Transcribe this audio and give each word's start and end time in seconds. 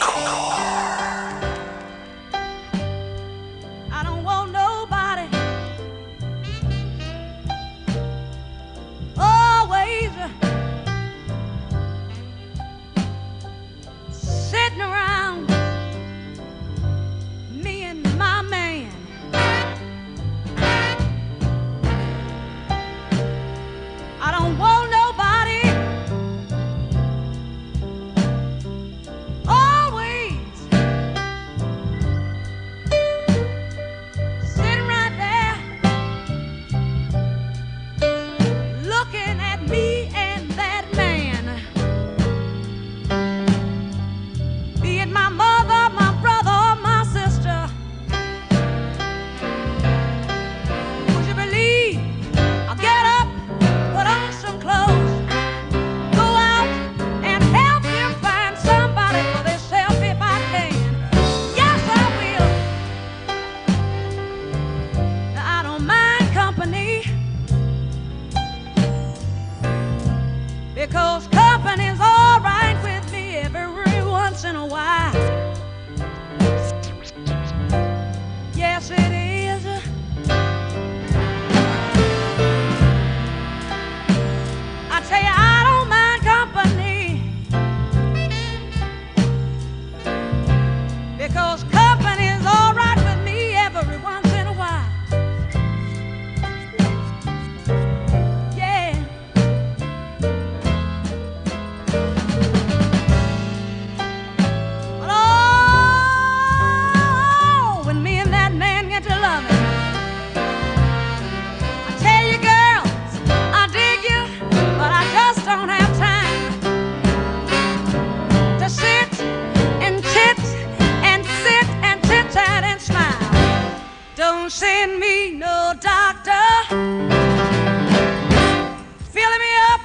I 0.00 0.54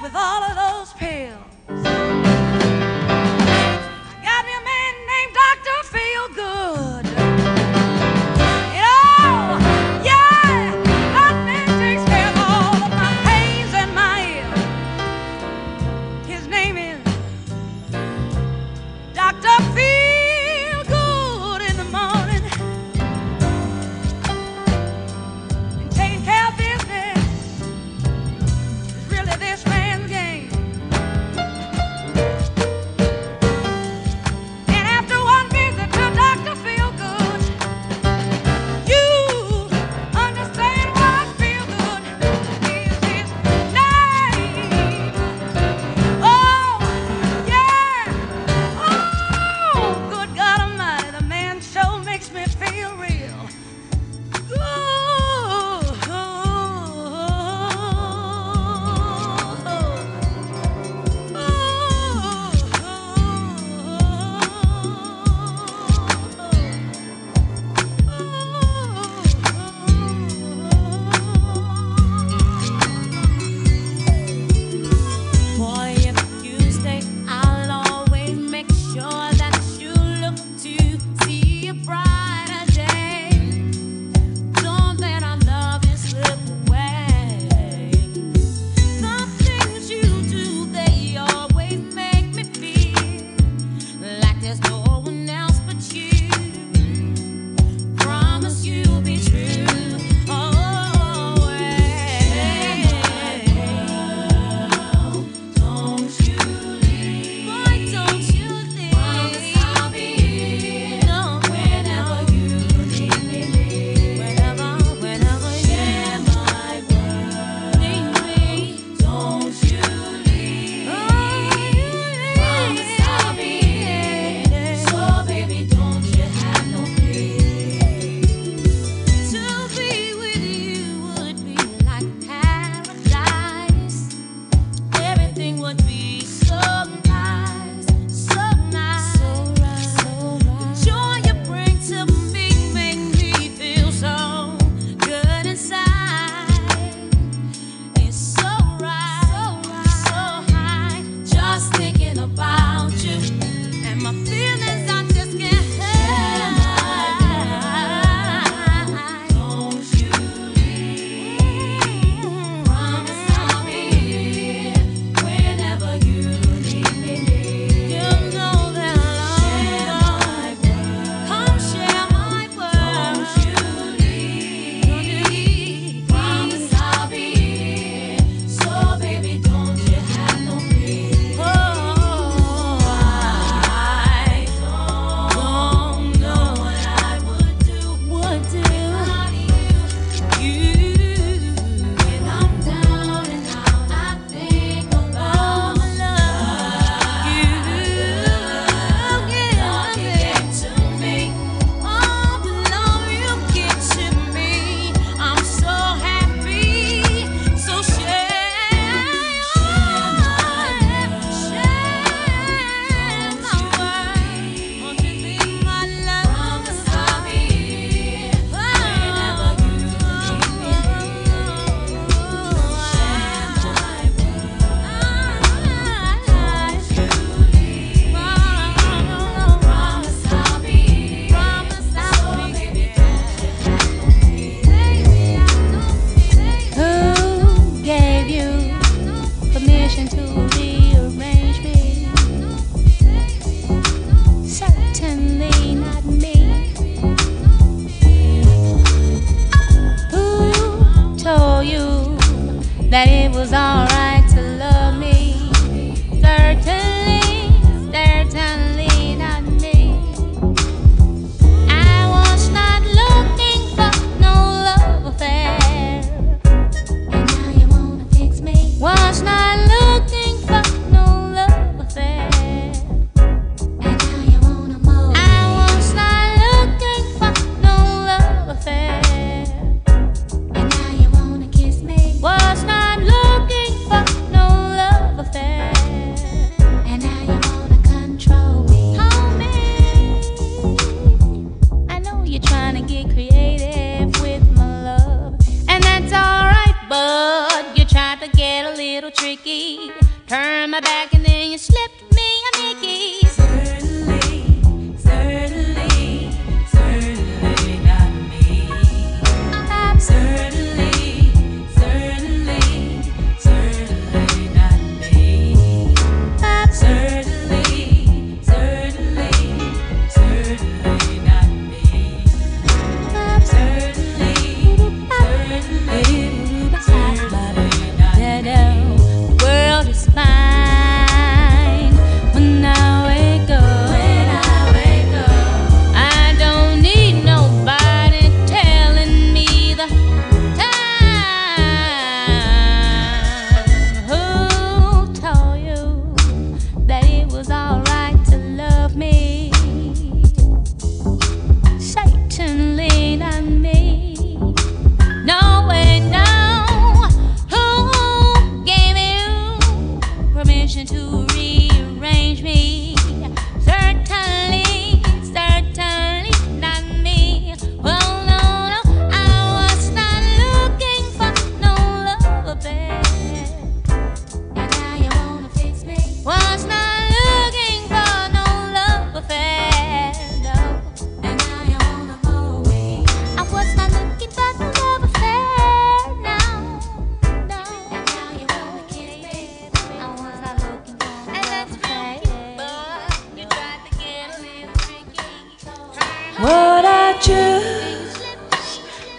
with 0.04 0.14
all 0.14 0.42
of 0.42 0.54
those. 0.54 0.63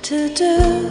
To 0.05 0.29
do 0.35 0.88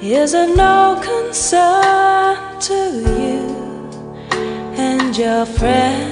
is 0.00 0.32
of 0.32 0.56
no 0.56 0.98
concern 1.04 2.58
to 2.58 2.74
you 3.20 3.44
and 4.78 5.14
your 5.18 5.44
friends. 5.44 6.11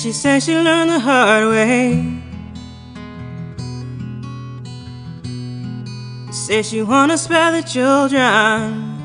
She 0.00 0.12
said 0.12 0.42
she 0.42 0.54
learned 0.56 0.88
the 0.88 0.98
hard 0.98 1.48
way. 1.48 2.22
Say 6.32 6.62
she 6.62 6.82
wanna 6.82 7.18
spare 7.18 7.52
the 7.52 7.62
children. 7.62 8.96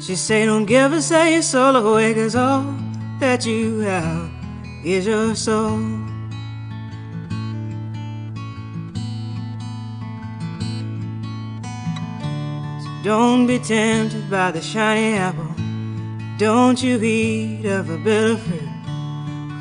She 0.00 0.16
say 0.16 0.44
don't 0.44 0.66
give 0.66 0.92
us 0.92 1.06
say 1.06 1.34
your 1.34 1.42
soul 1.42 1.76
away 1.76 2.12
Cause 2.14 2.34
all 2.34 2.74
that 3.20 3.46
you 3.46 3.78
have 3.78 4.28
is 4.84 5.06
your 5.06 5.34
soul 5.36 5.78
So 12.82 12.90
Don't 13.04 13.46
be 13.46 13.58
tempted 13.60 14.28
by 14.28 14.50
the 14.50 14.60
shiny 14.60 15.14
apple. 15.16 15.53
Don't 16.44 16.82
you 16.82 17.02
eat 17.02 17.64
of 17.64 17.88
a 17.88 17.96
bitter 17.96 18.36
fruit. 18.36 18.68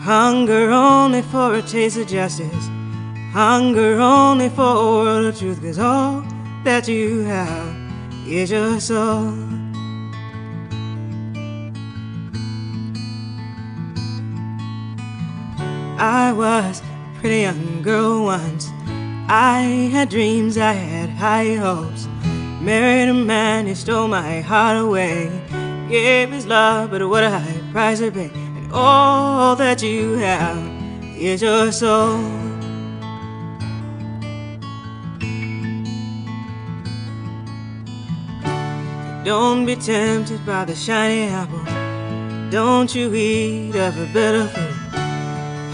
Hunger 0.04 0.70
only 0.70 1.22
for 1.22 1.56
a 1.56 1.62
taste 1.62 1.96
of 1.96 2.08
justice. 2.08 2.68
Hunger 3.32 4.02
only 4.02 4.50
for 4.50 4.64
a 4.64 4.92
world 4.98 5.26
of 5.28 5.40
truth. 5.40 5.62
Cause 5.62 5.80
all 5.80 6.26
that 6.66 6.90
you 6.90 7.22
have 7.22 7.74
is 8.28 8.52
your 8.52 8.82
soul. 8.82 9.34
I 15.98 16.34
was 16.36 16.82
a 16.82 17.20
pretty 17.22 17.44
young 17.44 17.82
girl 17.82 18.26
once. 18.26 18.68
I 19.30 19.90
had 19.94 20.10
dreams, 20.10 20.58
I 20.58 20.74
had 20.74 21.10
high 21.12 21.56
hopes. 21.56 22.10
Married 22.60 23.08
a 23.08 23.14
man 23.14 23.68
who 23.68 23.76
stole 23.76 24.10
my 24.10 24.42
heart 24.42 24.76
away. 24.76 25.43
Gave 25.94 26.32
his 26.32 26.48
love, 26.48 26.90
but 26.90 27.08
what 27.08 27.24
a 27.24 27.30
high 27.30 27.72
price 27.72 28.00
to 28.00 28.12
pay. 28.12 28.32
And 28.34 28.74
all 28.74 29.56
that 29.58 29.84
you 29.84 30.14
have 30.14 30.58
is 31.16 31.40
your 31.44 31.72
soul. 31.72 32.18
Don't 39.24 39.68
be 39.68 39.76
tempted 39.76 40.44
by 40.48 40.66
the 40.66 40.74
shiny 40.74 41.26
apple. 41.30 41.64
Don't 42.50 42.96
you 42.96 43.14
eat 43.14 43.76
of 43.76 43.96
a 43.96 44.12
bitter 44.12 44.48
fruit. 44.48 45.00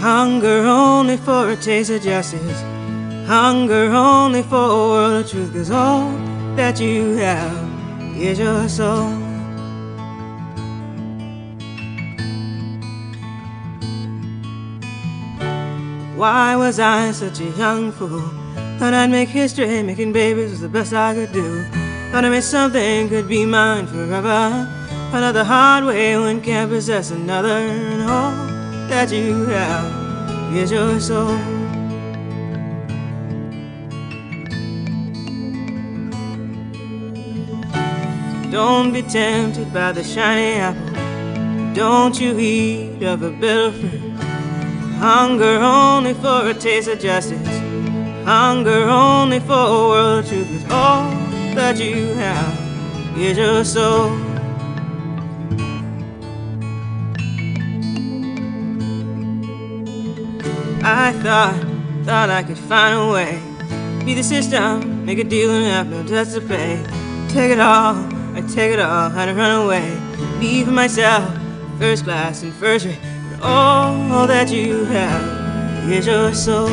Hunger 0.00 0.66
only 0.66 1.16
for 1.16 1.48
a 1.48 1.56
taste 1.56 1.88
of 1.88 2.02
justice. 2.02 2.60
Hunger 3.26 3.86
only 3.86 4.42
for 4.42 4.56
a 4.56 4.86
world 4.90 5.24
of 5.24 5.30
truth. 5.30 5.54
Cause 5.54 5.70
all 5.70 6.10
that 6.56 6.78
you 6.78 7.16
have 7.16 7.56
is 8.18 8.38
your 8.38 8.68
soul. 8.68 9.19
Why 16.20 16.54
was 16.54 16.78
I 16.78 17.12
such 17.12 17.40
a 17.40 17.44
young 17.44 17.92
fool? 17.92 18.20
Thought 18.78 18.92
I'd 18.92 19.10
make 19.10 19.30
history, 19.30 19.82
making 19.82 20.12
babies 20.12 20.50
was 20.50 20.60
the 20.60 20.68
best 20.68 20.92
I 20.92 21.14
could 21.14 21.32
do. 21.32 21.64
Thought 22.12 22.26
I 22.26 22.28
made 22.28 22.42
something 22.42 23.08
could 23.08 23.26
be 23.26 23.46
mine 23.46 23.86
forever. 23.86 24.68
Out 25.14 25.32
the 25.32 25.44
hard 25.44 25.86
way 25.86 26.18
one 26.18 26.42
can't 26.42 26.70
possess 26.70 27.10
another, 27.10 27.48
and 27.48 28.02
all 28.02 28.32
that 28.90 29.10
you 29.10 29.46
have 29.46 30.54
is 30.54 30.70
your 30.70 31.00
soul. 31.00 31.38
Don't 38.50 38.92
be 38.92 39.00
tempted 39.00 39.72
by 39.72 39.92
the 39.92 40.04
shiny 40.04 40.60
apple. 40.60 41.72
Don't 41.72 42.20
you 42.20 42.38
eat 42.38 43.02
of 43.04 43.22
a 43.22 43.30
bitter 43.30 43.72
fruit. 43.72 44.09
Hunger 45.00 45.58
only 45.62 46.12
for 46.12 46.50
a 46.50 46.52
taste 46.52 46.86
of 46.86 47.00
justice. 47.00 47.48
Hunger 48.26 48.82
only 48.82 49.40
for 49.40 49.54
a 49.54 49.88
world 49.88 50.24
of 50.24 50.28
truth. 50.28 50.46
Cause 50.46 50.70
all 50.70 51.10
that 51.54 51.78
you 51.80 52.08
have 52.08 53.16
is 53.16 53.38
your 53.38 53.64
soul. 53.64 54.10
I 60.84 61.12
thought 61.22 61.64
thought 62.04 62.28
I 62.28 62.42
could 62.42 62.58
find 62.58 62.98
a 62.98 63.10
way. 63.10 63.40
Be 64.04 64.12
the 64.12 64.22
system, 64.22 65.06
make 65.06 65.18
a 65.18 65.24
deal 65.24 65.50
and 65.50 65.64
have 65.64 65.86
no 65.88 66.06
debts 66.06 66.34
to 66.34 66.42
pay. 66.42 66.84
Take 67.30 67.52
it 67.52 67.58
all, 67.58 67.94
I 68.34 68.42
take 68.52 68.72
it 68.72 68.80
all, 68.80 69.08
had 69.08 69.26
to 69.26 69.34
run 69.34 69.64
away. 69.64 69.98
Be 70.38 70.62
for 70.62 70.72
myself, 70.72 71.24
first 71.78 72.04
class 72.04 72.42
and 72.42 72.52
first 72.52 72.84
rate. 72.84 72.98
All 73.42 74.26
that 74.26 74.50
you 74.50 74.84
have 74.84 75.90
is 75.90 76.06
your 76.06 76.34
soul. 76.34 76.68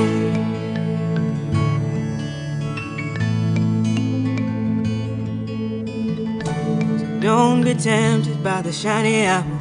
Don't 7.21 7.63
be 7.63 7.74
tempted 7.74 8.43
by 8.43 8.62
the 8.62 8.71
shiny 8.71 9.24
apple. 9.24 9.57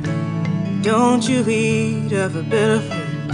Don't 0.83 1.29
you 1.29 1.49
eat 1.49 2.13
of 2.13 2.35
a 2.35 2.43
bitter 2.43 2.81
fruit. 2.81 3.31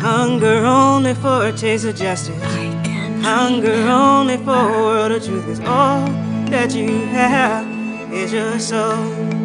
Hunger 0.00 0.64
only 0.64 1.14
for 1.14 1.46
a 1.46 1.52
taste 1.52 1.84
of 1.84 1.96
justice. 1.96 2.42
Hunger 3.22 3.74
only 3.88 4.38
for 4.38 4.52
a 4.52 4.82
world 4.84 5.12
of 5.12 5.24
truth. 5.24 5.44
Cause 5.44 5.60
all 5.60 6.06
that 6.50 6.74
you 6.74 7.04
have 7.06 7.66
is 8.12 8.32
your 8.32 8.58
soul. 8.58 9.35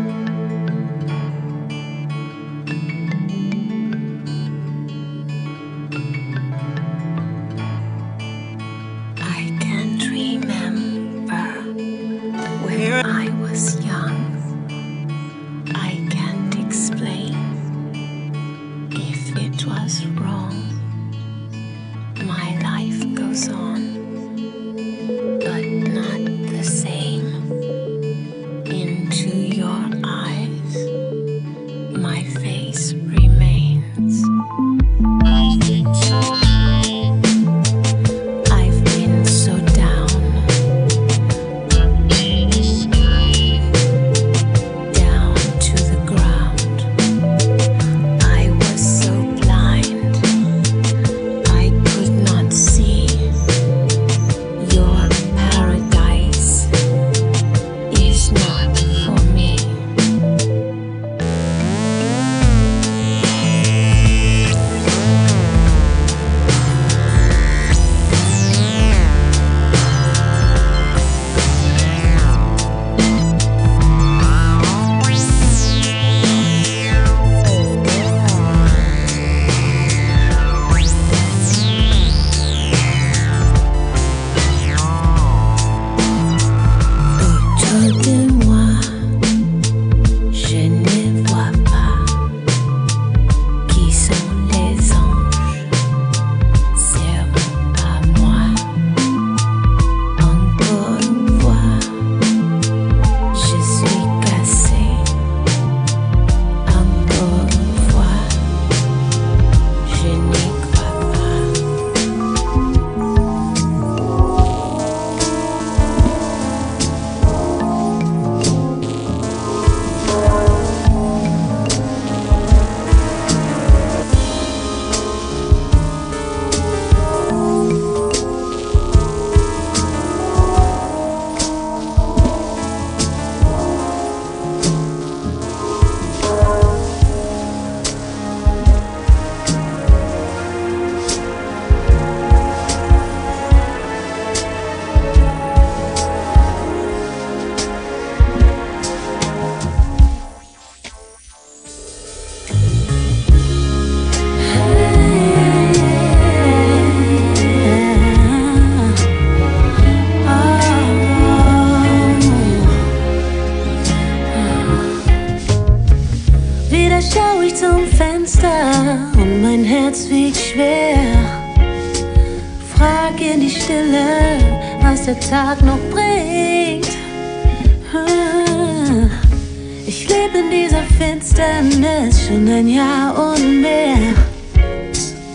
Jahr 182.76 183.34
und 183.34 183.62
mehr. 183.62 184.14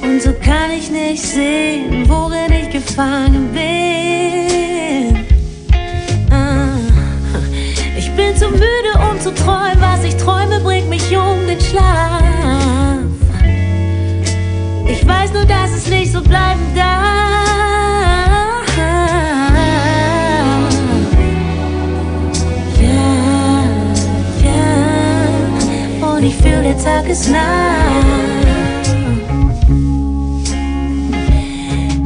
Und 0.02 0.22
so 0.22 0.32
kann 0.32 0.70
ich 0.76 0.90
nicht 0.90 1.22
sehen, 1.22 2.08
worin 2.08 2.52
ich 2.52 2.70
gefangen 2.70 3.50
bin. 3.52 5.24
Ah, 6.30 6.78
Ich 7.98 8.10
bin 8.12 8.34
zu 8.36 8.48
müde, 8.48 8.92
um 9.10 9.20
zu 9.20 9.34
träumen. 9.34 9.80
Was 9.80 10.04
ich 10.04 10.16
träume, 10.16 10.60
bringt 10.60 10.88
mich 10.88 11.14
um 11.16 11.46
den 11.46 11.60
Schlaf. 11.60 12.22
Ich 14.88 15.06
weiß 15.06 15.32
nur, 15.34 15.44
dass 15.44 15.72
es 15.72 15.88
nicht 15.88 16.12
so 16.12 16.22
bleiben 16.22 16.62
darf. 16.74 17.25
Der 26.76 26.84
Tag 26.84 27.08
ist 27.08 27.30
nah. 27.30 27.38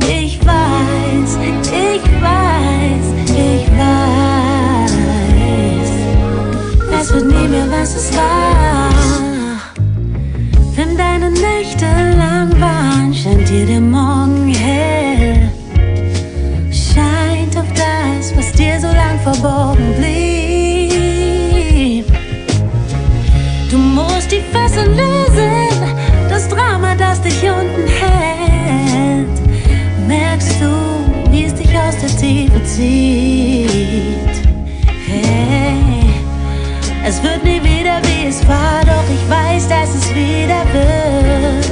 Ich 0.09 0.39
weiß, 0.45 1.39
ich 1.43 2.05
weiß, 2.23 3.07
ich 3.27 3.67
weiß. 3.79 4.93
Es 7.01 7.13
wird 7.13 7.27
nie 7.27 7.49
mehr, 7.49 7.67
was 7.71 7.97
es 7.97 8.17
war. 8.17 8.91
Wenn 10.77 10.97
deine 10.97 11.31
Nächte 11.31 11.87
lang 12.17 12.61
waren, 12.61 13.15
scheint 13.15 13.49
dir 13.49 13.67
der 13.67 13.81
Morgen 13.81 14.55
hell. 14.55 15.51
Scheint 16.71 17.57
auf 17.57 17.73
das, 17.75 18.37
was 18.37 18.53
dir 18.53 18.81
so 18.81 18.89
lang 18.89 19.19
verborgen 19.23 19.80
sieht. 32.81 34.37
Hey, 35.07 35.77
es 37.05 37.23
wird 37.23 37.45
nie 37.45 37.63
wieder 37.63 38.01
wie 38.05 38.29
es 38.29 38.47
war, 38.49 38.81
doch 38.83 39.09
ich 39.17 39.25
weiß, 39.29 39.69
dass 39.69 39.95
es 39.95 40.15
wieder 40.15 40.63
wird. 40.73 41.67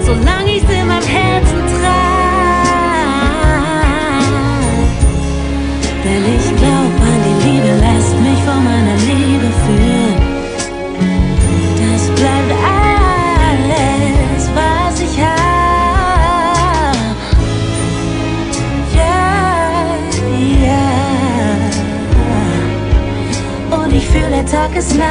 Solange 0.00 0.56
ich's 0.56 0.70
in 0.70 0.86
meinem 0.86 1.06
Herzen 1.06 1.63
darkest 24.74 24.96
Nacht. 24.96 25.06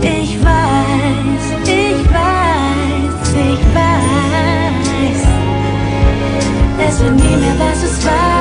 Ich 0.00 0.42
weiß, 0.42 1.44
ich 1.64 2.12
weiß, 2.12 3.34
ich 3.34 3.74
weiß, 3.74 5.20
es 6.88 7.00
wird 7.00 7.14
nie 7.14 7.36
mehr, 7.36 7.58
was 7.58 7.82
es 7.82 8.04
war. 8.04 8.31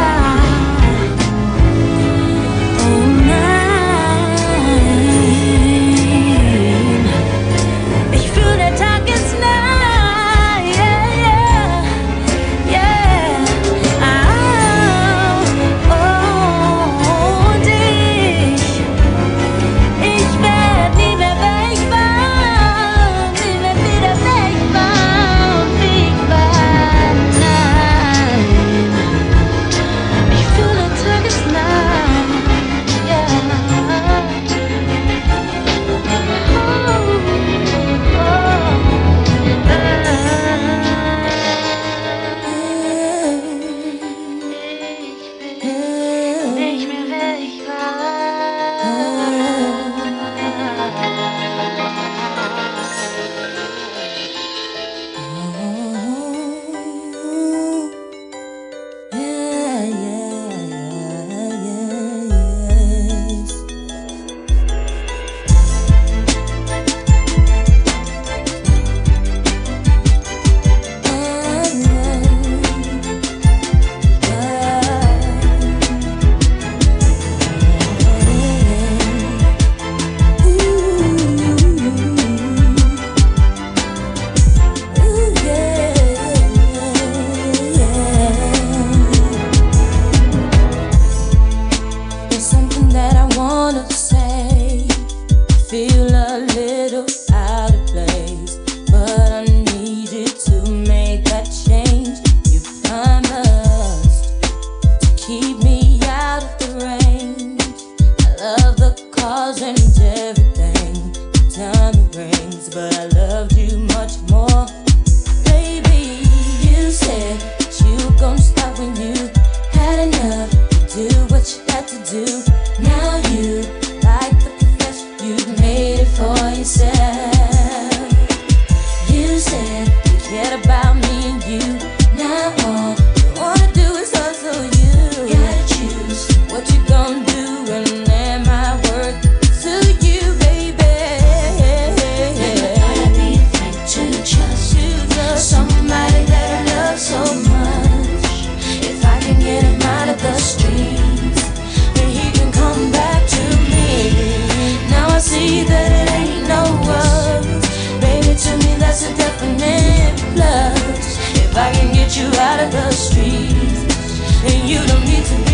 if 160.38 161.56
I 161.56 161.72
can 161.74 161.94
get 161.94 162.18
you 162.18 162.28
out 162.40 162.64
of 162.64 162.72
the 162.72 162.92
streets, 162.92 164.44
and 164.44 164.70
you 164.70 164.86
don't 164.88 165.06
need 165.06 165.26
to. 165.26 165.51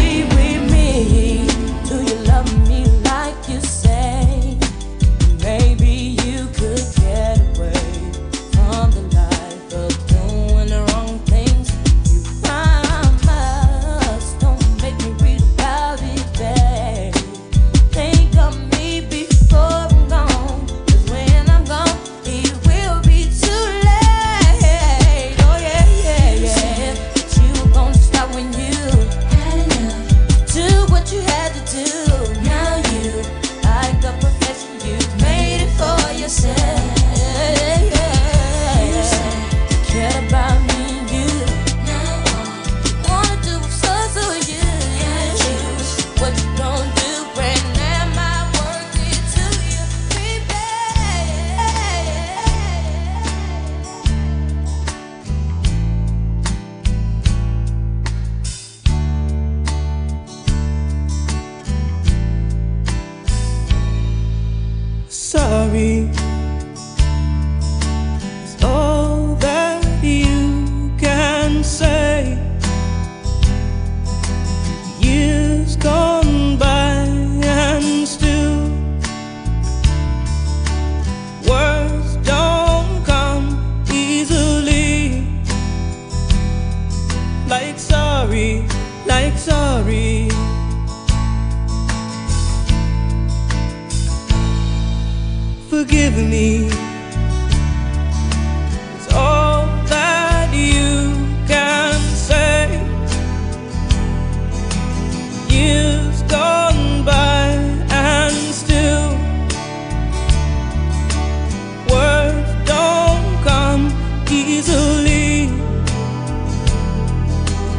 easily. 114.58 115.50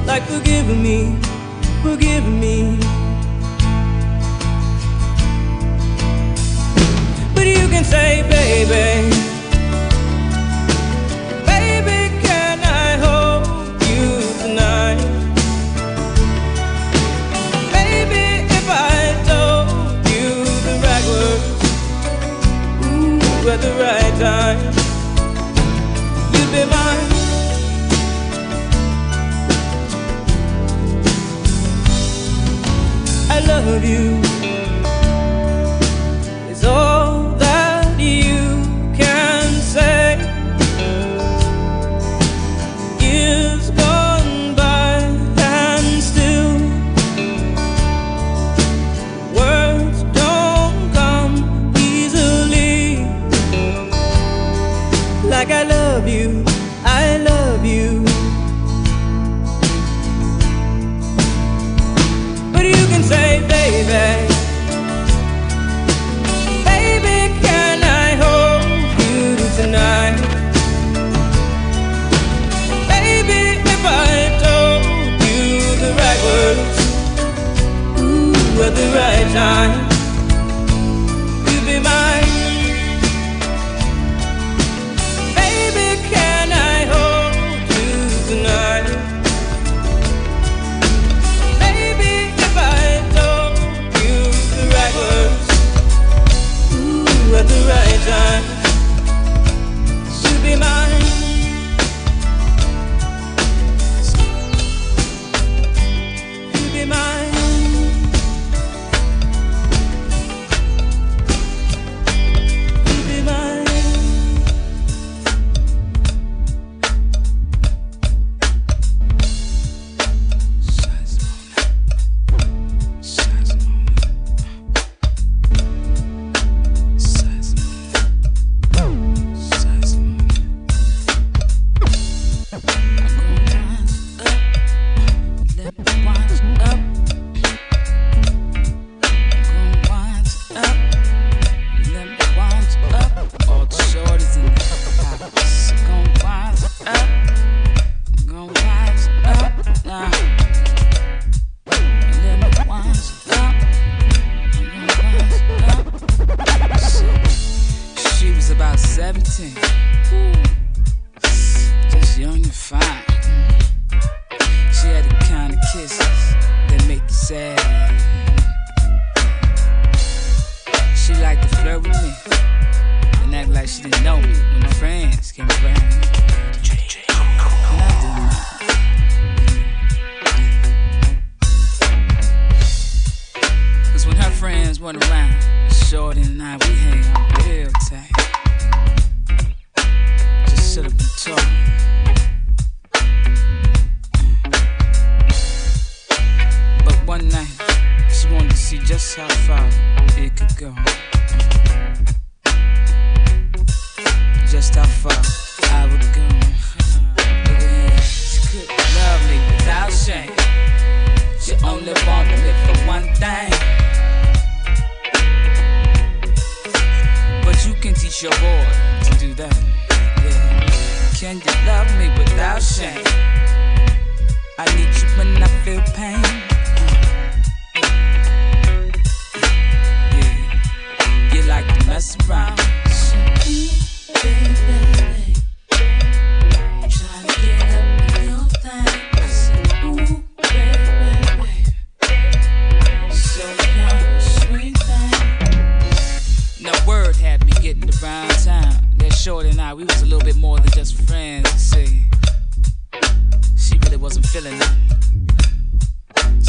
Like 0.06 0.22
forgive 0.22 0.68
me, 0.86 1.16
forgive 1.82 2.24
me. 2.24 2.78
But 7.34 7.46
you 7.46 7.66
can 7.72 7.84
say, 7.84 8.22
baby. 8.34 9.10
Baby, 11.50 12.00
can 12.26 12.58
I 12.84 12.90
hold 13.04 13.82
you 13.90 14.06
tonight? 14.42 15.00
Baby, 17.76 18.26
if 18.58 18.66
I 18.70 18.98
told 19.30 19.68
you 20.14 20.28
the 20.66 20.74
right 20.86 21.04
words 21.12 21.60
ooh, 22.86 23.50
at 23.50 23.60
the 23.66 23.72
right 23.82 24.14
time 24.20 24.77
love 33.48 33.82
you. 33.82 34.27
time 79.38 79.77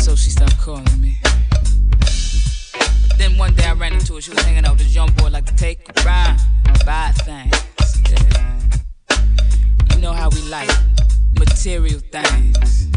so 0.09 0.15
she 0.15 0.31
stopped 0.31 0.57
calling 0.57 0.99
me. 0.99 1.17
But 1.21 3.17
then 3.19 3.37
one 3.37 3.53
day 3.53 3.65
I 3.65 3.73
ran 3.73 3.93
into 3.93 4.15
her. 4.15 4.21
She 4.21 4.31
was 4.31 4.39
hanging 4.39 4.65
out 4.65 4.77
with 4.77 4.87
a 4.87 4.89
young 4.89 5.11
boy 5.13 5.29
like 5.29 5.45
to 5.45 5.55
take 5.55 5.87
a 5.87 5.93
ride, 6.03 6.37
buy 6.83 7.11
things. 7.27 7.53
Yeah. 8.09 9.15
You 9.93 10.01
know 10.01 10.13
how 10.13 10.29
we 10.29 10.41
like 10.49 10.71
material 11.37 11.99
things. 11.99 12.87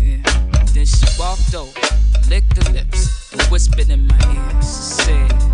Yeah. 0.00 0.22
Then 0.72 0.86
she 0.86 1.06
walked 1.18 1.54
over, 1.56 1.72
licked 2.28 2.56
her 2.62 2.72
lips, 2.72 3.32
and 3.32 3.42
whispered 3.50 3.90
in 3.90 4.06
my 4.06 4.14
ear. 4.14 4.62
She 4.62 4.82
said. 5.02 5.53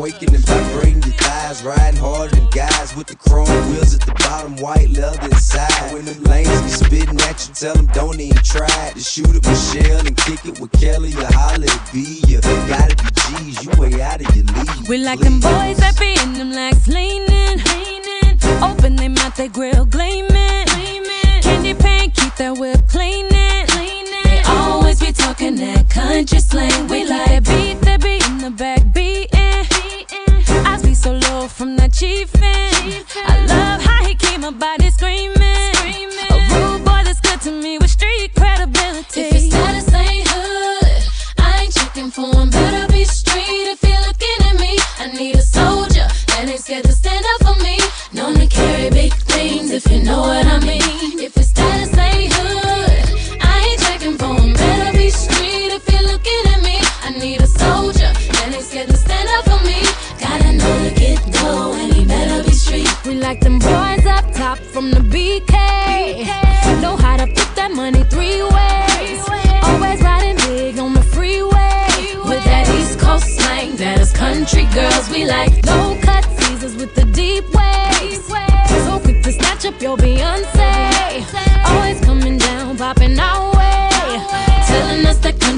quaking 0.00 0.34
and 0.34 0.44
vibrating 0.46 1.02
your 1.02 1.12
thighs, 1.12 1.62
riding 1.62 2.00
harder 2.00 2.34
than 2.34 2.48
guys 2.48 2.96
with 2.96 3.06
the 3.06 3.14
chrome 3.14 3.46
wheels 3.68 3.94
at 3.94 4.00
the 4.00 4.14
bottom, 4.14 4.56
white 4.56 4.88
leather 4.88 5.22
inside. 5.24 5.92
When 5.92 6.06
them 6.06 6.24
lanes 6.24 6.48
be 6.62 6.70
spitting 6.70 7.20
at 7.20 7.46
you, 7.46 7.52
tell 7.52 7.74
them 7.74 7.86
don't 7.88 8.18
even 8.18 8.42
try 8.42 8.92
to 8.94 9.00
shoot 9.00 9.28
at 9.28 9.46
Michelle 9.46 10.06
and 10.06 10.16
kick 10.16 10.46
it 10.46 10.58
with 10.58 10.72
Kelly 10.72 11.12
or 11.12 11.28
Holly 11.36 11.68
B. 11.92 12.22
You 12.26 12.40
gotta 12.40 12.96
be 12.96 13.10
G's, 13.44 13.62
you 13.62 13.70
way 13.76 14.00
out 14.00 14.24
of 14.24 14.34
your 14.34 14.46
league. 14.46 14.88
We 14.88 14.96
like 15.04 15.18
please. 15.18 15.24
them 15.24 15.40
boys. 15.40 15.69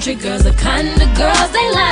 country 0.02 0.20
girls, 0.20 0.42
the 0.42 0.50
kind 0.50 0.88
of 1.00 1.16
girls 1.16 1.52
they 1.52 1.70
like. 1.70 1.91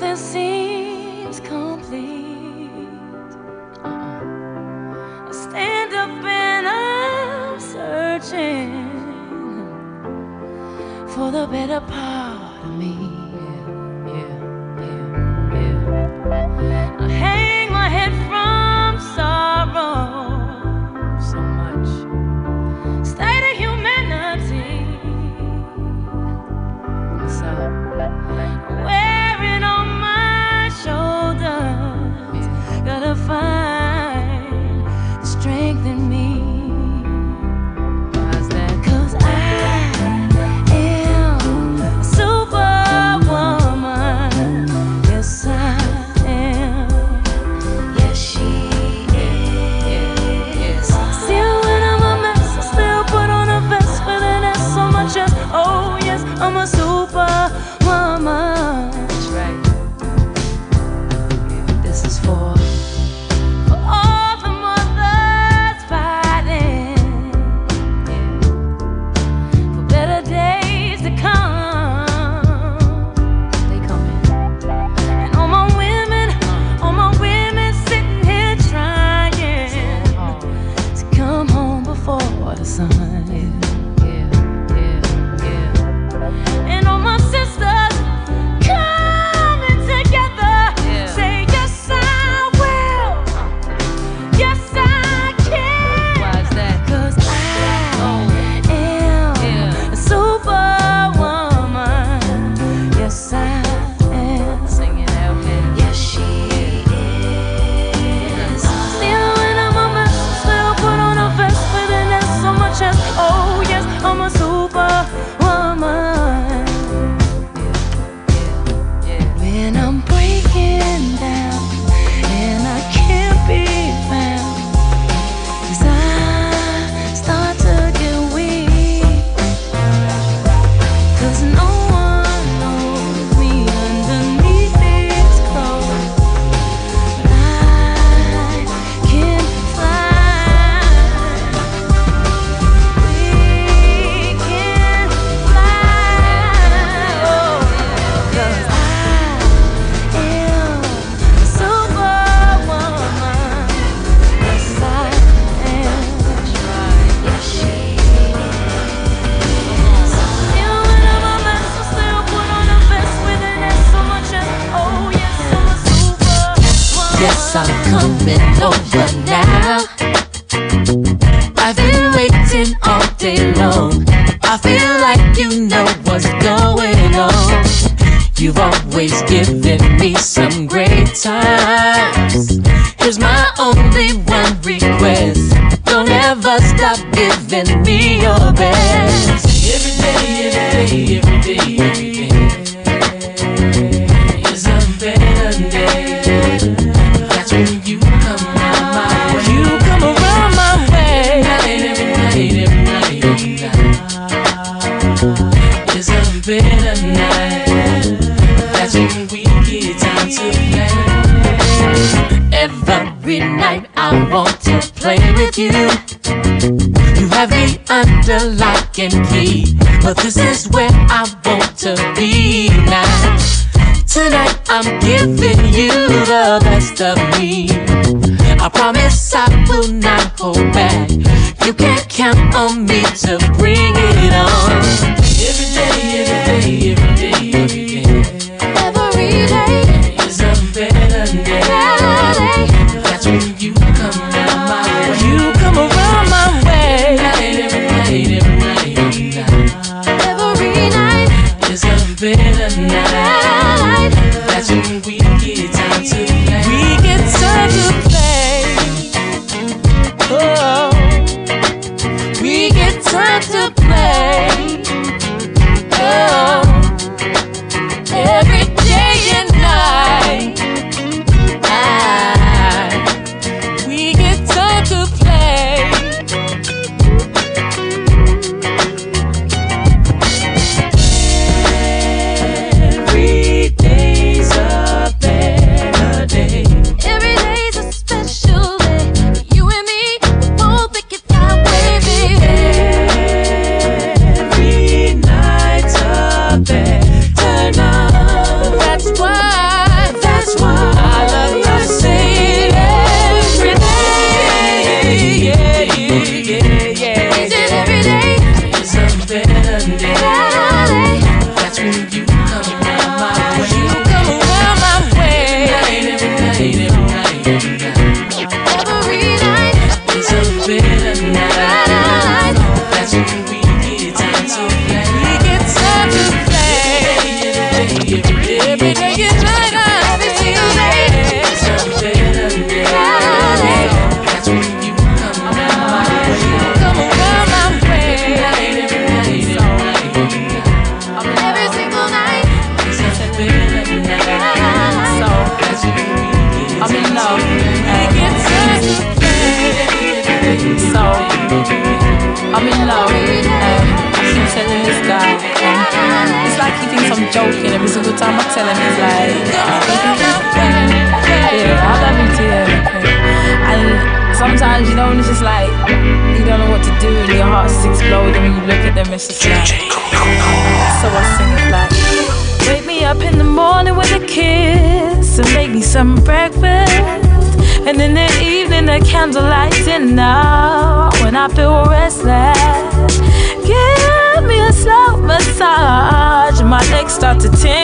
nothing 0.00 0.16
seems 0.16 1.40
complete. 1.40 2.70
I 3.82 5.30
stand 5.32 5.94
up 5.94 6.24
and 6.24 6.66
I'm 6.68 7.58
searching 7.60 8.90
for 11.08 11.30
the 11.30 11.46
better 11.46 11.80
part. 11.80 12.15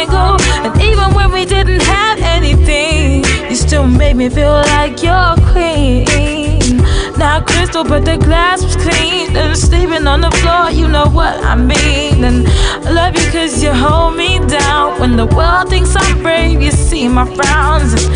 And 0.01 0.80
even 0.80 1.14
when 1.14 1.32
we 1.32 1.45
didn't 1.45 1.82
have 1.82 2.18
anything, 2.20 3.24
you 3.51 3.57
still 3.57 3.86
made 3.86 4.16
me 4.16 4.28
feel 4.28 4.53
like 4.53 5.03
your 5.03 5.34
queen. 5.53 6.78
Not 7.18 7.47
crystal, 7.47 7.84
but 7.84 8.05
the 8.05 8.16
glass 8.16 8.64
was 8.64 8.76
clean. 8.76 9.36
And 9.36 9.57
sleeping 9.57 10.07
on 10.07 10.22
the 10.22 10.30
floor, 10.30 10.70
you 10.70 10.88
know 10.88 11.09
what 11.09 11.34
I 11.45 11.55
mean. 11.57 12.24
And 12.24 12.47
I 12.86 12.90
love 12.90 13.14
you 13.16 13.30
cause 13.30 13.62
you 13.62 13.72
hold 13.72 14.16
me 14.16 14.38
down. 14.49 14.99
When 15.01 15.16
the 15.16 15.26
world 15.26 15.68
thinks 15.68 15.95
I'm 15.95 16.22
brave, 16.22 16.62
you 16.62 16.70
see 16.70 17.09
my 17.09 17.26
frowns. 17.36 17.93
And 17.93 18.07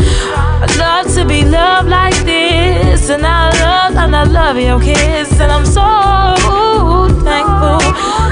I 0.63 0.67
love 0.79 1.15
to 1.15 1.25
be 1.25 1.45
loved 1.45 1.89
like 1.89 2.17
this. 2.25 3.11
And 3.11 3.27
I 3.27 3.51
love, 3.61 3.97
and 3.97 4.17
I 4.17 4.25
love 4.25 4.59
your 4.59 4.81
kiss. 4.81 5.41
And 5.41 5.53
I'm 5.53 5.67
so 5.67 5.85
thankful 7.23 8.26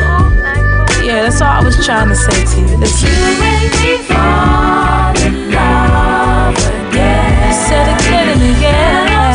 yeah, 1.04 1.22
that's 1.22 1.40
all 1.40 1.48
I 1.48 1.62
was 1.62 1.76
trying 1.84 2.08
to 2.08 2.16
say 2.16 2.44
to 2.44 2.60
you. 2.60 2.76
Listen. 2.78 3.08
You 3.08 3.16
me 3.40 3.98
fall 4.08 5.12
in 5.20 5.50
love 5.52 6.56
again. 6.56 7.52
Said 7.68 8.00
again 8.00 8.28
and 8.32 8.56
again. 8.56 9.33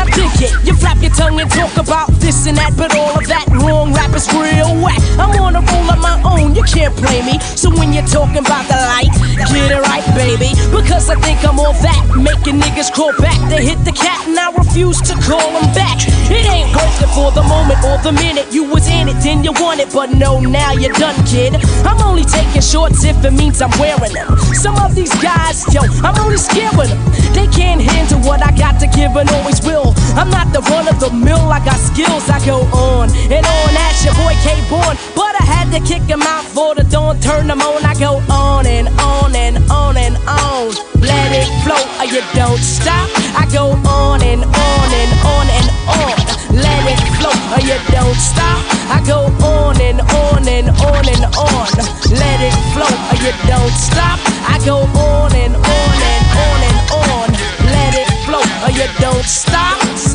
Now 0.00 0.06
dig 0.16 0.32
it, 0.40 0.56
you 0.64 0.72
flap 0.72 0.96
your 1.02 1.12
tongue 1.12 1.38
and 1.38 1.50
talk 1.50 1.76
about 1.76 2.08
this 2.24 2.46
and 2.46 2.56
that, 2.56 2.72
but 2.74 2.96
all 2.96 3.12
of 3.20 3.26
that 3.28 3.44
wrong 3.60 3.92
rap 3.92 4.16
is 4.16 4.24
real 4.32 4.72
whack. 4.80 4.96
I'm 5.20 5.28
on 5.36 5.52
a 5.52 5.60
roll 5.60 5.92
of 5.92 6.00
my 6.00 6.16
own, 6.24 6.39
can't 6.72 6.94
play 6.94 7.20
me. 7.26 7.38
So 7.58 7.68
when 7.70 7.92
you're 7.92 8.06
talking 8.06 8.46
about 8.46 8.66
the 8.70 8.78
light, 8.78 9.10
get 9.50 9.70
it 9.70 9.82
right, 9.82 10.06
baby. 10.14 10.54
Because 10.70 11.10
I 11.10 11.18
think 11.18 11.42
I'm 11.42 11.58
all 11.58 11.74
that, 11.82 12.02
making 12.14 12.62
niggas 12.62 12.92
crawl 12.94 13.12
back. 13.18 13.38
They 13.50 13.66
hit 13.66 13.82
the 13.84 13.92
cat 13.92 14.26
and 14.26 14.38
I 14.38 14.54
refuse 14.54 15.02
to 15.10 15.14
call 15.26 15.42
them 15.50 15.66
back. 15.74 15.98
It 16.30 16.46
ain't 16.46 16.70
worth 16.70 17.02
it 17.02 17.10
for 17.10 17.34
the 17.34 17.42
moment 17.42 17.82
or 17.82 17.98
the 18.06 18.12
minute 18.12 18.54
you 18.54 18.64
was 18.64 18.86
in 18.86 19.08
it, 19.08 19.18
then 19.22 19.42
you 19.42 19.52
want 19.58 19.80
it, 19.80 19.92
but 19.92 20.14
no, 20.14 20.38
now 20.38 20.72
you're 20.72 20.94
done, 20.94 21.18
kid. 21.26 21.58
I'm 21.82 21.98
only 22.06 22.24
taking 22.24 22.62
shorts 22.62 23.02
if 23.02 23.18
it 23.24 23.32
means 23.32 23.60
I'm 23.60 23.74
wearing 23.78 24.14
them. 24.14 24.38
Some 24.54 24.78
of 24.78 24.94
these 24.94 25.12
guys, 25.18 25.66
yo, 25.74 25.82
I'm 26.06 26.14
only 26.22 26.38
scared 26.38 26.76
with 26.78 26.88
them. 26.88 27.02
They 27.34 27.50
can't 27.50 27.82
handle 27.82 28.20
what 28.22 28.46
I 28.46 28.54
got 28.56 28.78
to 28.80 28.86
give 28.86 29.16
and 29.18 29.28
always 29.30 29.60
will. 29.62 29.94
I'm 30.14 30.30
not 30.30 30.52
the 30.52 30.62
run 30.70 30.86
of 30.86 31.00
the 31.00 31.10
mill, 31.10 31.50
I 31.50 31.58
got 31.64 31.78
skills, 31.78 32.30
I 32.30 32.38
go 32.46 32.62
on 32.70 33.10
and 33.10 33.42
on. 33.42 33.68
That's 33.74 34.04
your 34.04 34.14
boy 34.14 34.34
K 34.46 34.54
Born, 34.70 34.96
but 35.18 35.34
I 35.34 35.44
had 35.70 35.86
to 35.86 35.86
kick 35.86 36.02
him 36.02 36.22
out 36.22 36.44
for 36.44 36.74
the 36.74 36.84
dawn, 36.84 37.18
turn 37.20 37.46
them 37.46 37.60
on. 37.60 37.84
I 37.84 37.94
go 37.94 38.18
on 38.30 38.66
and 38.66 38.88
on 38.98 39.34
and 39.34 39.56
on 39.70 39.96
and 39.96 40.16
on. 40.26 40.74
Let 41.00 41.30
it 41.32 41.48
flow, 41.62 41.80
or 41.98 42.06
you 42.06 42.22
don't 42.34 42.58
stop. 42.58 43.08
I 43.34 43.46
go 43.52 43.70
on 43.86 44.22
and 44.22 44.42
on 44.42 44.88
and 45.00 45.12
on 45.22 45.46
and 45.46 45.68
on. 45.86 46.16
Let 46.54 46.82
it 46.90 47.00
flow, 47.18 47.34
or 47.54 47.62
you 47.62 47.78
don't 47.90 48.18
stop. 48.18 48.62
I 48.90 49.02
go 49.06 49.30
on 49.46 49.80
and 49.80 50.00
on 50.00 50.48
and 50.48 50.68
on 50.70 51.04
and 51.06 51.24
on. 51.38 51.70
Let 52.10 52.38
it 52.42 52.56
flow, 52.74 52.90
or 53.10 53.18
you 53.22 53.32
don't 53.46 53.74
stop. 53.74 54.18
I 54.46 54.58
go 54.64 54.78
on 54.98 55.34
and 55.34 55.54
on 55.54 55.96
and 56.12 56.24
on 56.46 56.60
and 56.68 56.78
on. 56.90 57.28
Let 57.70 57.94
it 57.94 58.10
flow, 58.26 58.44
or 58.64 58.70
you 58.70 58.88
don't 59.00 59.24
stop. 59.24 60.09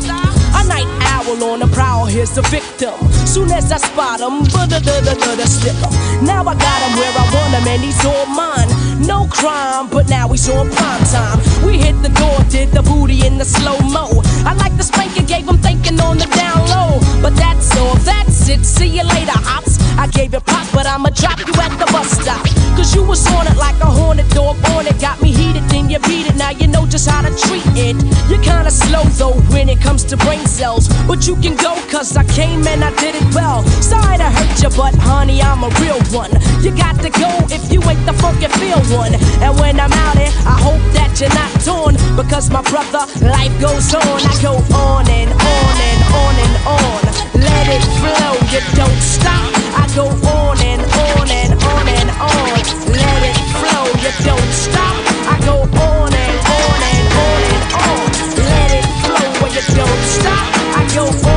A 1.26 1.28
night 1.28 1.42
owl 1.42 1.52
on 1.52 1.58
the 1.60 1.66
prowl, 1.66 2.04
here's 2.06 2.30
the 2.30 2.42
victim. 2.42 2.94
Soon 3.26 3.50
as 3.50 3.72
I 3.72 3.78
spot 3.78 4.20
him, 4.20 4.44
da 4.44 4.66
da 4.66 4.78
da 4.78 5.00
da 5.00 5.44
stick 5.44 5.74
him. 5.74 6.24
Now 6.24 6.42
I 6.42 6.54
got 6.54 6.82
him 6.82 6.98
where 6.98 7.12
I 7.12 7.24
want 7.34 7.54
him, 7.54 7.66
and 7.66 7.82
he's 7.82 8.04
all 8.04 8.26
mine. 8.26 8.68
No 9.04 9.26
crime, 9.26 9.88
but 9.88 10.08
now 10.08 10.28
he's 10.28 10.48
on 10.48 10.70
prime 10.70 11.04
time. 11.04 11.38
We 11.66 11.78
hit 11.78 12.00
the 12.02 12.10
door, 12.10 12.38
did 12.48 12.70
the 12.70 12.82
booty 12.82 13.26
in 13.26 13.38
the 13.38 13.44
slow 13.44 13.78
mo. 13.80 14.22
I 14.44 14.54
like 14.54 14.76
the 14.76 14.84
spanking, 14.84 15.26
gave 15.26 15.48
him 15.48 15.58
thinking 15.58 16.00
on 16.00 16.18
the 16.18 16.26
down 16.26 16.68
low. 16.68 17.00
But 17.20 17.34
that's 17.34 17.76
all, 17.76 17.96
that's 17.96 18.48
it. 18.48 18.64
See 18.64 18.88
you 18.88 19.02
later, 19.02 19.32
hops. 19.34 19.75
I 19.98 20.06
gave 20.08 20.34
it 20.34 20.44
pop, 20.44 20.66
but 20.72 20.86
I'ma 20.86 21.10
drop 21.10 21.38
you 21.38 21.52
at 21.60 21.72
the 21.78 21.86
bus 21.90 22.10
stop. 22.20 22.44
Cause 22.76 22.94
you 22.94 23.02
was 23.02 23.26
on 23.32 23.46
it 23.46 23.56
like 23.56 23.80
a 23.80 23.86
hornet 23.86 24.28
dog 24.30 24.56
on 24.70 24.86
it. 24.86 25.00
Got 25.00 25.22
me 25.22 25.32
heated, 25.32 25.64
then 25.70 25.88
you 25.88 25.98
beat 26.00 26.26
it. 26.26 26.36
Now 26.36 26.50
you 26.50 26.66
know 26.66 26.86
just 26.86 27.08
how 27.08 27.22
to 27.22 27.32
treat 27.48 27.64
it. 27.74 27.96
You're 28.28 28.42
kinda 28.42 28.70
slow 28.70 29.04
though 29.16 29.38
when 29.52 29.68
it 29.68 29.80
comes 29.80 30.04
to 30.04 30.16
brain 30.16 30.44
cells. 30.46 30.88
But 31.08 31.26
you 31.26 31.36
can 31.36 31.56
go, 31.56 31.74
cause 31.90 32.16
I 32.16 32.24
came 32.24 32.66
and 32.66 32.84
I 32.84 32.94
did 32.96 33.14
it 33.14 33.34
well. 33.34 33.64
Sorry 33.80 34.18
to 34.18 34.28
hurt 34.28 34.62
you, 34.62 34.70
but 34.76 34.94
honey, 34.96 35.40
I'm 35.40 35.64
a 35.64 35.70
real 35.80 36.00
one. 36.12 36.32
You 36.60 36.70
got 36.76 37.00
to 37.00 37.10
go 37.10 37.30
if 37.48 37.72
you 37.72 37.80
ain't 37.88 38.04
the 38.04 38.12
funky 38.14 38.48
feel 38.60 38.80
one. 38.96 39.14
And 39.40 39.58
when 39.58 39.80
I'm 39.80 39.92
out 39.92 40.18
here, 40.18 40.32
I 40.44 40.56
hope 40.60 40.82
that 40.92 41.18
you're 41.20 41.32
not 41.32 41.50
torn. 41.64 41.96
Because 42.16 42.50
my 42.50 42.62
brother, 42.62 43.08
life 43.24 43.54
goes 43.60 43.94
on. 43.94 44.02
I 44.04 44.34
go 44.42 44.54
on 44.76 45.08
and 45.08 45.32
on 45.32 45.76
and 45.88 46.00
on 46.12 46.34
and 46.44 46.56
on. 46.66 47.25
Let 47.66 47.82
it 47.82 47.88
flow, 47.98 48.34
you 48.52 48.60
don't 48.76 49.02
stop. 49.02 49.50
I 49.74 49.90
go 49.96 50.06
on 50.06 50.56
and 50.62 50.82
on 50.82 51.28
and 51.28 51.52
on 51.64 51.88
and 51.88 52.10
on. 52.10 52.62
Let 52.94 53.22
it 53.26 53.38
flow, 53.58 53.86
you 54.04 54.12
don't 54.24 54.52
stop. 54.52 55.02
I 55.26 55.36
go 55.44 55.62
on 55.62 56.14
and 56.14 56.38
on 56.46 56.80
and 56.94 57.06
on 57.26 57.42
and 57.50 57.64
on. 57.74 58.06
Let 58.38 58.70
it 58.70 58.86
flow, 59.02 59.42
where 59.42 59.50
you 59.50 59.64
don't 59.74 60.02
stop. 60.14 60.46
I 60.78 60.90
go 60.94 61.30
on 61.30 61.35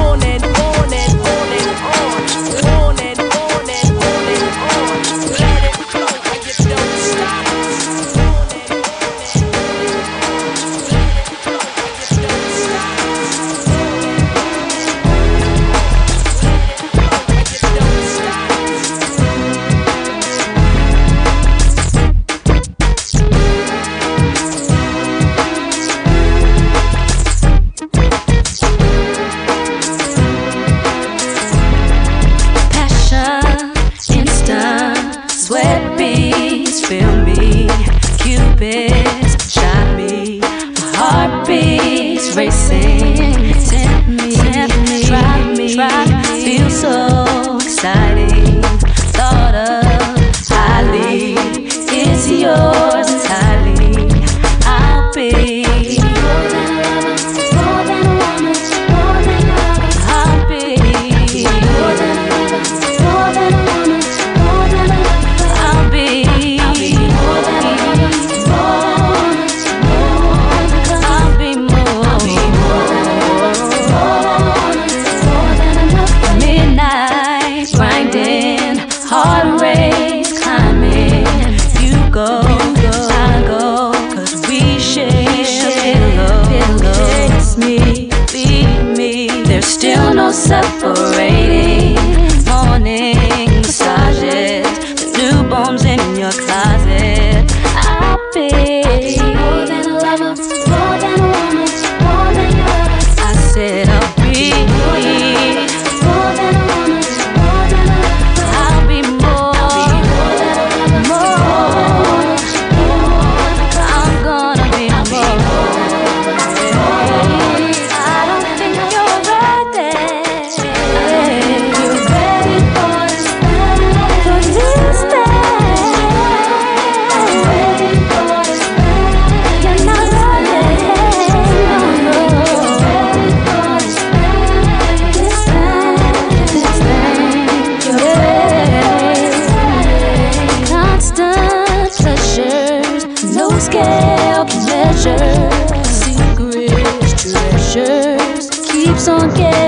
Don't 149.09 149.35
get. 149.35 149.58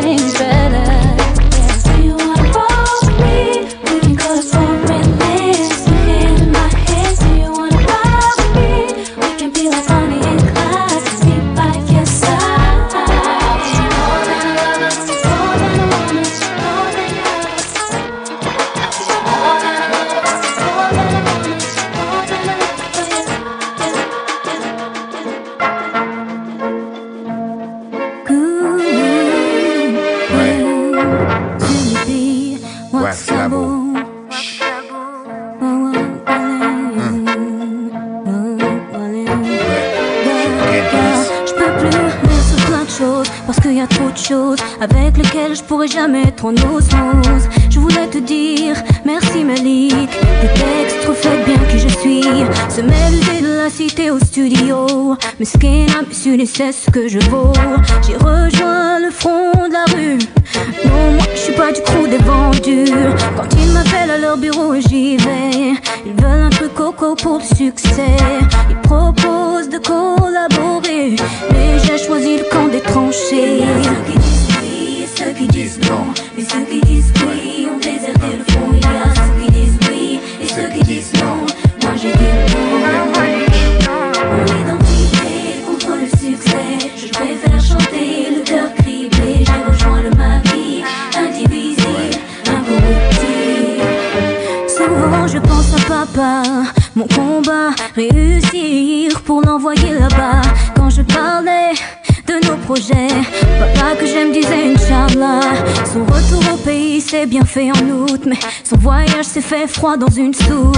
Dans 109.98 110.10
une 110.10 110.34
soute. 110.34 110.78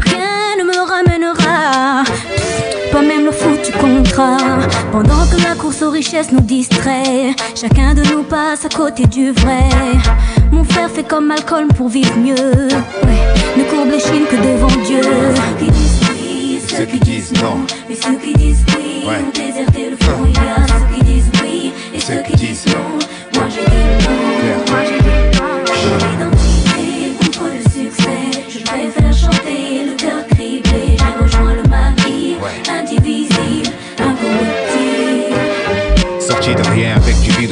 Rien 0.00 0.56
ne 0.58 0.64
me 0.64 0.78
ramènera, 0.78 2.04
pas 2.92 3.02
même 3.02 3.24
le 3.26 3.32
foutu 3.32 3.72
contrat. 3.72 4.36
Pendant 4.92 5.26
que 5.26 5.42
la 5.42 5.54
course 5.54 5.82
aux 5.82 5.90
richesses 5.90 6.32
nous 6.32 6.40
distrait, 6.40 7.34
chacun 7.54 7.94
de 7.94 8.02
nous 8.12 8.22
passe 8.22 8.64
à 8.64 8.68
côté 8.68 9.06
du 9.06 9.32
vrai. 9.32 9.68
Mon 10.52 10.64
frère 10.64 10.90
fait 10.90 11.04
comme 11.04 11.26
Malcolm 11.26 11.68
pour 11.68 11.88
vivre 11.88 12.16
mieux. 12.16 12.34
Ouais, 12.34 13.22
ne 13.56 13.64
courbe 13.64 13.90
les 13.90 14.00
chines 14.00 14.26
que 14.30 14.36
devant 14.36 14.82
Dieu. 14.84 15.02
Ceux 15.02 15.64
qui 15.64 15.70
disent 15.70 16.00
oui 16.10 16.56
et 16.56 16.76
ceux 16.76 16.84
qui 16.84 16.98
disent 17.00 17.32
non. 17.42 17.56
Mais 17.88 17.94
ceux 17.96 18.14
qui 18.16 18.32
disent 18.34 18.64
oui 18.76 19.06
Ouais. 19.06 19.16
ont 19.18 19.32
déserté 19.34 19.90
le 19.90 19.96
fond. 19.96 20.24
Il 20.26 20.32
y 20.32 20.36
a 20.38 20.66
ceux 20.66 20.94
qui 20.96 21.04
disent 21.04 21.30
oui 21.42 21.72
et 21.94 22.00
ceux 22.00 22.22
qui 22.26 22.36
disent 22.36 22.66
non. 22.68 22.98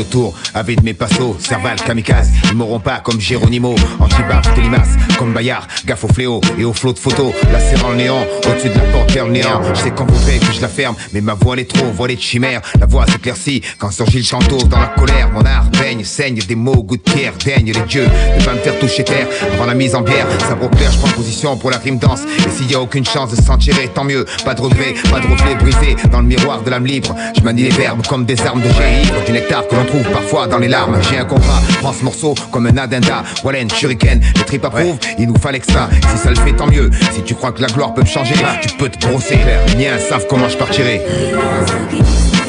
Vide 0.02 0.08
autour, 0.08 0.34
avide 0.54 0.82
mes 0.82 0.94
passos, 0.94 1.36
cerval, 1.38 1.76
kamikaze, 1.76 2.30
ils 2.50 2.56
m'auront 2.56 2.80
pas 2.80 3.00
comme 3.00 3.20
Géronimo, 3.20 3.74
anti-baf, 4.00 4.54
télimace, 4.54 4.96
comme 5.18 5.32
Bayard, 5.32 5.66
gaffe 5.86 6.04
au 6.04 6.08
fléau 6.08 6.40
et 6.58 6.64
au 6.64 6.72
flot 6.72 6.92
de 6.92 6.98
photos, 6.98 7.32
la 7.52 7.60
serre 7.60 7.86
en 7.86 7.94
néant, 7.94 8.24
au-dessus 8.48 8.68
de 8.68 8.74
la 8.74 8.84
porte 8.92 9.10
vers 9.12 9.26
le 9.26 9.32
néant, 9.32 9.62
je 9.74 9.80
sais 9.80 9.90
qu'on 9.90 10.04
voudrait 10.04 10.38
que 10.38 10.52
je 10.52 10.60
la 10.60 10.68
ferme, 10.68 10.94
mais 11.12 11.20
ma 11.20 11.34
voix 11.34 11.56
est 11.56 11.70
trop 11.70 11.86
voilée 11.92 12.16
de 12.16 12.20
chimère, 12.20 12.60
la 12.78 12.86
voix 12.86 13.06
s'éclaircit 13.06 13.62
quand 13.78 13.90
surgit 13.90 14.18
le 14.18 14.24
chanteau 14.24 14.58
dans 14.64 14.78
la 14.78 14.88
colère, 14.88 15.30
mon 15.32 15.44
art 15.44 15.66
baigne, 15.78 16.04
saigne 16.04 16.40
des 16.46 16.56
mots, 16.56 16.82
goût 16.82 16.96
de 16.96 17.02
pierre, 17.02 17.34
daigne 17.44 17.72
les 17.72 17.86
dieux, 17.86 18.06
ne 18.38 18.44
pas 18.44 18.54
me 18.54 18.58
faire 18.58 18.78
toucher 18.78 19.04
terre, 19.04 19.28
avant 19.54 19.66
la 19.66 19.74
mise 19.74 19.94
en 19.94 20.02
bière, 20.02 20.26
sabre 20.48 20.66
au 20.66 20.68
clair, 20.68 20.90
je 20.92 20.98
prends 20.98 21.08
position 21.08 21.56
pour 21.56 21.70
la 21.70 21.78
rime 21.78 21.98
danse, 21.98 22.22
et 22.38 22.50
s'il 22.50 22.70
y 22.70 22.74
a 22.74 22.80
aucune 22.80 23.04
chance 23.04 23.34
de 23.34 23.40
s'en 23.40 23.58
tirer, 23.58 23.88
tant 23.94 24.04
mieux, 24.04 24.24
pas 24.44 24.54
de 24.54 24.60
regret, 24.60 24.94
pas 25.10 25.20
de 25.20 25.26
reflet 25.26 25.54
brisé, 25.54 25.96
dans 26.10 26.20
le 26.20 26.26
miroir 26.26 26.62
de 26.62 26.70
l'âme 26.70 26.86
libre, 26.86 27.14
je 27.36 27.42
manie 27.42 27.62
les 27.62 27.70
verbes 27.70 28.06
comme 28.06 28.24
des 28.24 28.40
armes 28.42 28.60
de 28.60 28.68
jet 28.68 29.02
ivre, 29.02 29.24
du 29.26 29.32
nectar 29.32 29.66
que 29.68 29.74
l'on 29.74 29.84
trouve 29.92 30.10
parfois 30.10 30.46
dans 30.46 30.56
les 30.56 30.68
larmes, 30.68 30.96
j'ai 31.10 31.18
un 31.18 31.26
contrat, 31.26 31.60
prends 31.82 31.92
ce 31.92 32.02
morceau 32.02 32.34
comme 32.50 32.66
un 32.66 32.78
addenda, 32.78 33.24
Wallen, 33.44 33.70
shuriken, 33.70 34.22
les 34.36 34.44
tripes 34.44 34.64
approuvent, 34.64 34.98
il 35.18 35.28
nous 35.28 35.36
fallait 35.36 35.60
que 35.60 35.70
ça, 35.70 35.90
si 36.10 36.16
ça 36.16 36.30
le 36.30 36.36
fait 36.36 36.52
tant 36.52 36.66
mieux, 36.66 36.90
si 37.12 37.22
tu 37.22 37.34
crois 37.34 37.52
que 37.52 37.60
la 37.60 37.68
gloire 37.68 37.92
peut 37.92 38.00
me 38.00 38.06
changer, 38.06 38.34
tu 38.62 38.70
peux 38.78 38.88
te 38.88 39.06
brosser, 39.06 39.38
les 39.68 39.76
miens 39.76 39.98
savent 39.98 40.26
comment 40.30 40.48
je 40.48 40.56
partirai. 40.56 41.02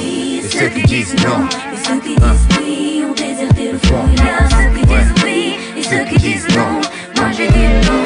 Et 0.02 0.48
ceux 0.48 0.70
qui 0.70 0.84
disent 0.84 1.16
non, 1.18 1.46
et 1.74 1.86
ceux 1.86 2.00
qui 2.00 2.16
disent 2.16 2.48
oui 2.66 3.04
ont 3.10 3.14
déserté 3.14 3.72
le 3.74 3.78
fond. 3.90 4.06
Il 4.14 4.20
y 4.20 4.30
a 4.30 4.50
ceux 4.50 4.80
qui 4.80 4.86
disent 4.86 5.24
oui 5.26 5.56
et 5.78 5.84
ceux 5.84 6.06
qui 6.06 6.18
disent 6.20 6.48
non. 6.56 6.80
Moi 7.18 7.32
j'ai 7.36 7.48
dit 7.48 7.88
non. 7.90 8.03